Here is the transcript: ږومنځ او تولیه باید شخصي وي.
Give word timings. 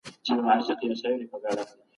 ږومنځ 0.25 0.65
او 0.71 0.77
تولیه 0.79 1.27
باید 1.31 1.59
شخصي 1.59 1.75
وي. 1.79 1.83